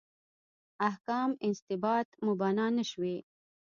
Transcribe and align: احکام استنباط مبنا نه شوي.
احکام 0.89 1.29
استنباط 1.47 2.07
مبنا 2.25 2.65
نه 2.77 2.83
شوي. 2.91 3.17